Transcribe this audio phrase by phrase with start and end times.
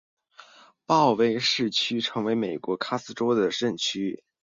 [0.87, 4.23] 鲍威尔镇区为位在美国堪萨斯州科曼奇县的镇区。